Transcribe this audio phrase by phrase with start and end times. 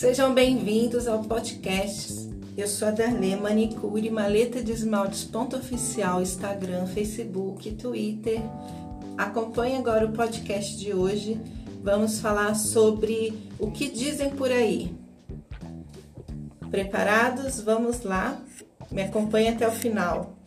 [0.00, 2.30] Sejam bem-vindos ao podcast.
[2.56, 8.40] Eu sou a Darlene Manicure, maleta de esmaltes ponto oficial, Instagram, Facebook, Twitter.
[9.18, 11.38] Acompanhe agora o podcast de hoje.
[11.82, 14.90] Vamos falar sobre o que dizem por aí.
[16.70, 17.60] Preparados?
[17.60, 18.40] Vamos lá.
[18.90, 20.39] Me acompanhe até o final.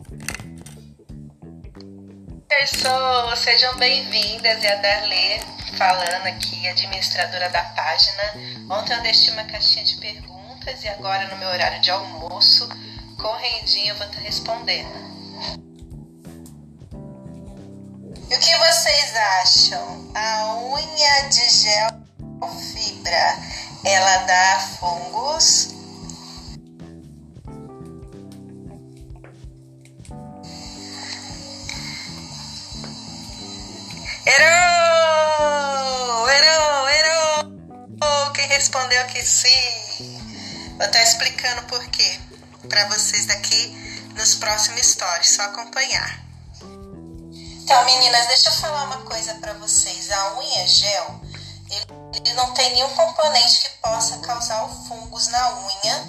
[2.60, 4.62] Pessoas, sejam bem-vindas.
[4.62, 5.44] É a Darlene
[5.76, 8.22] falando aqui, administradora da página.
[8.70, 12.68] Ontem eu deixei uma caixinha de perguntas e agora no meu horário de almoço,
[13.20, 14.88] correndinho, eu vou estar respondendo.
[18.30, 20.12] E o que vocês acham?
[20.14, 21.88] A unha de gel
[22.72, 23.36] fibra,
[23.84, 25.73] ela dá fungos?
[38.54, 40.20] Respondeu que sim?
[40.76, 42.20] Vou estar explicando por quê
[42.68, 43.74] para vocês daqui
[44.14, 46.24] nos próximos stories, só acompanhar.
[47.64, 50.10] Então, meninas, deixa eu falar uma coisa para vocês.
[50.10, 51.20] A unha gel,
[52.14, 56.08] ele, não tem nenhum componente que possa causar fungos na unha,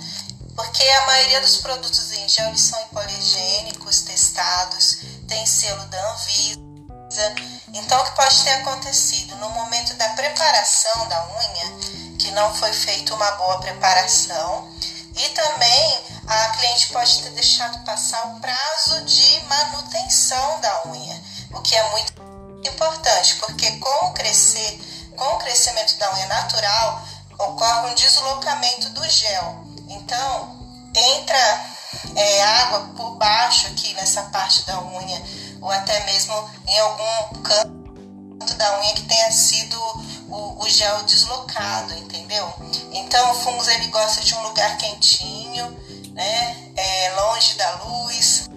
[0.56, 6.60] porque a maioria dos produtos em gel eles são hipoalergênicos, testados, tem selo da Anvisa.
[7.74, 12.05] Então, o que pode ter acontecido no momento da preparação da unha,
[12.36, 14.70] não foi feita uma boa preparação,
[15.16, 21.62] e também a cliente pode ter deixado passar o prazo de manutenção da unha, o
[21.62, 22.14] que é muito
[22.68, 24.82] importante, porque com o crescer,
[25.16, 27.02] com o crescimento da unha natural,
[27.40, 29.66] ocorre um deslocamento do gel.
[29.88, 30.60] Então,
[30.94, 31.66] entra
[32.18, 35.24] é, água por baixo aqui nessa parte da unha,
[35.62, 39.80] ou até mesmo em algum canto da unha que tenha sido
[40.30, 42.48] o, o gel deslocado, entendeu?
[42.92, 45.66] Então o fungo ele gosta de um lugar quentinho,
[46.14, 46.72] né?
[46.76, 48.50] É, longe da luz.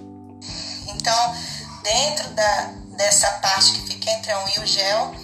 [0.89, 1.35] Então,
[1.83, 5.15] dentro da, dessa parte que fica entre a unha e o gel.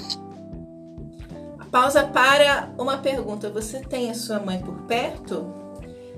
[1.70, 3.50] Pausa para uma pergunta.
[3.50, 5.52] Você tem a sua mãe por perto?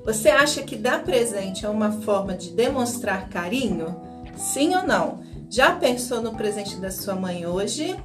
[0.04, 4.00] Você acha que dar presente é uma forma de demonstrar carinho?
[4.36, 5.24] Sim ou não?
[5.48, 7.96] Já pensou no presente da sua mãe hoje?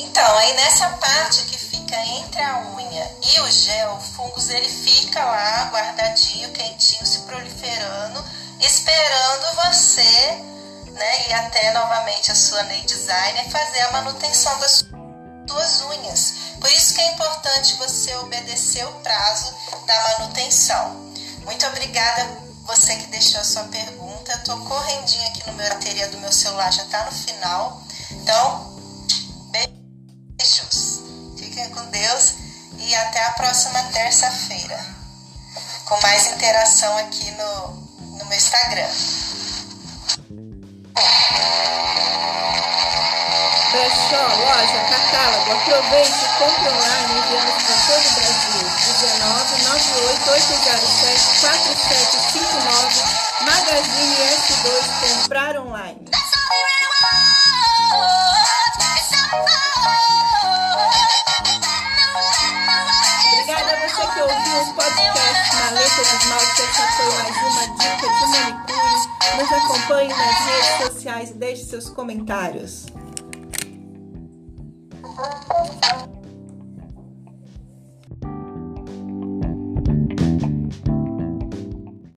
[0.00, 4.68] Então, aí nessa parte que fica entre a unha e o gel, o fungos ele
[4.68, 8.24] fica lá guardadinho, quentinho, se proliferando,
[8.60, 10.40] esperando você,
[10.92, 14.84] né, e até novamente a sua nail designer fazer a manutenção das
[15.48, 16.34] suas unhas.
[16.60, 19.52] Por isso que é importante você obedecer o prazo
[19.84, 20.94] da manutenção.
[21.44, 22.24] Muito obrigada
[22.66, 24.30] você que deixou a sua pergunta.
[24.30, 27.82] Eu tô correndinho aqui no meu bateria do meu celular, já tá no final.
[28.12, 28.77] Então.
[31.58, 32.34] Fiquem com Deus
[32.78, 34.78] e até a próxima terça-feira.
[35.86, 37.70] Com mais interação aqui no,
[38.16, 38.88] no meu Instagram.
[43.72, 48.66] Brechó, loja, catálogo, aproveite e compre online enviamos para todo o Brasil.
[49.00, 53.02] 19 98 807 4759
[53.40, 54.66] Magazine S2
[55.00, 56.17] comprar online.
[64.48, 66.62] Você que ouviu o podcast Maleta de Esmalte.
[66.62, 68.98] Essa foi mais uma dica de manicure.
[69.36, 72.86] Nos acompanhe nas redes sociais e deixe seus comentários.